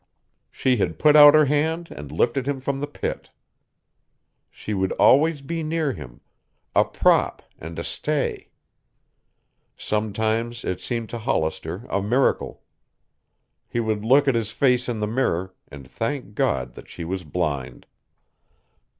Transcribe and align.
She 0.49 0.77
had 0.77 0.97
put 0.97 1.15
out 1.15 1.35
her 1.35 1.45
hand 1.45 1.89
and 1.91 2.11
lifted 2.11 2.47
him 2.47 2.59
from 2.59 2.79
the 2.79 2.87
pit. 2.87 3.29
She 4.49 4.73
would 4.73 4.91
always 4.93 5.41
be 5.41 5.61
near 5.61 5.93
him, 5.93 6.21
a 6.75 6.83
prop 6.83 7.43
and 7.59 7.77
a 7.77 7.83
stay. 7.83 8.49
Sometimes 9.77 10.65
it 10.65 10.81
seemed 10.81 11.11
to 11.11 11.19
Hollister 11.19 11.85
a 11.87 12.01
miracle. 12.01 12.63
He 13.67 13.79
would 13.79 14.03
look 14.03 14.27
at 14.27 14.33
his 14.33 14.49
face 14.49 14.89
in 14.89 14.97
the 15.01 15.05
mirror 15.07 15.53
and 15.67 15.87
thank 15.87 16.33
God 16.33 16.73
that 16.73 16.89
she 16.89 17.05
was 17.05 17.23
blind. 17.23 17.85